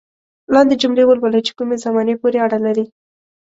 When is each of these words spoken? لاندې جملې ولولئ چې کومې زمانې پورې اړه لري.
لاندې 0.53 0.75
جملې 0.81 1.03
ولولئ 1.07 1.41
چې 1.47 1.51
کومې 1.57 1.75
زمانې 1.85 2.15
پورې 2.21 2.37
اړه 2.45 2.59
لري. 2.65 2.85